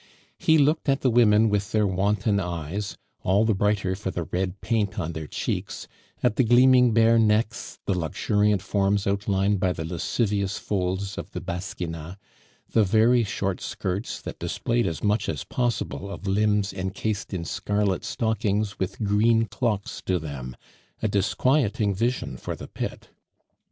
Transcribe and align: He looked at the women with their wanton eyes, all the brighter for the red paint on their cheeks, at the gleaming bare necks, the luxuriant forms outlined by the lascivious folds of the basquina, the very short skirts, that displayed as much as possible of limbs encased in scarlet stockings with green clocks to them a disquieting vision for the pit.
He 0.39 0.57
looked 0.57 0.89
at 0.89 1.01
the 1.01 1.11
women 1.11 1.47
with 1.47 1.71
their 1.71 1.85
wanton 1.85 2.39
eyes, 2.39 2.97
all 3.21 3.45
the 3.45 3.53
brighter 3.53 3.95
for 3.95 4.09
the 4.09 4.23
red 4.23 4.59
paint 4.59 4.97
on 4.97 5.13
their 5.13 5.27
cheeks, 5.27 5.87
at 6.23 6.37
the 6.37 6.43
gleaming 6.43 6.91
bare 6.91 7.19
necks, 7.19 7.77
the 7.85 7.93
luxuriant 7.93 8.63
forms 8.63 9.05
outlined 9.05 9.59
by 9.59 9.73
the 9.73 9.85
lascivious 9.85 10.57
folds 10.57 11.19
of 11.19 11.29
the 11.33 11.39
basquina, 11.39 12.17
the 12.71 12.83
very 12.83 13.23
short 13.23 13.61
skirts, 13.61 14.19
that 14.21 14.39
displayed 14.39 14.87
as 14.87 15.03
much 15.03 15.29
as 15.29 15.43
possible 15.43 16.09
of 16.09 16.25
limbs 16.25 16.73
encased 16.73 17.31
in 17.31 17.45
scarlet 17.45 18.03
stockings 18.03 18.79
with 18.79 19.03
green 19.03 19.45
clocks 19.45 20.01
to 20.07 20.17
them 20.17 20.57
a 21.03 21.07
disquieting 21.07 21.93
vision 21.93 22.37
for 22.37 22.55
the 22.55 22.67
pit. 22.67 23.09